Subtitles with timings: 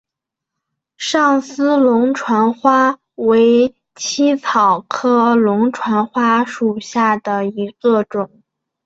[0.97, 8.41] 上思龙船花为茜草科龙船花属下的一个种。